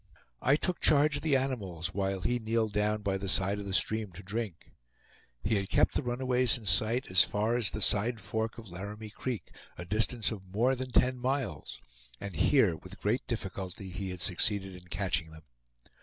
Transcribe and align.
I 0.41 0.55
took 0.55 0.79
charge 0.79 1.17
of 1.17 1.21
the 1.21 1.35
animals 1.35 1.93
while 1.93 2.21
he 2.21 2.39
kneeled 2.39 2.73
down 2.73 3.03
by 3.03 3.19
the 3.19 3.29
side 3.29 3.59
of 3.59 3.67
the 3.67 3.73
stream 3.75 4.11
to 4.13 4.23
drink. 4.23 4.71
He 5.43 5.57
had 5.57 5.69
kept 5.69 5.93
the 5.93 6.01
runaways 6.01 6.57
in 6.57 6.65
sight 6.65 7.11
as 7.11 7.21
far 7.21 7.55
as 7.55 7.69
the 7.69 7.81
Side 7.81 8.19
Fork 8.19 8.57
of 8.57 8.67
Laramie 8.67 9.11
Creek, 9.11 9.53
a 9.77 9.85
distance 9.85 10.31
of 10.31 10.41
more 10.55 10.73
than 10.73 10.89
ten 10.89 11.19
miles; 11.19 11.79
and 12.19 12.35
here 12.35 12.75
with 12.77 12.99
great 12.99 13.27
difficulty 13.27 13.89
he 13.91 14.09
had 14.09 14.21
succeeded 14.21 14.75
in 14.75 14.87
catching 14.87 15.29
them. 15.29 15.43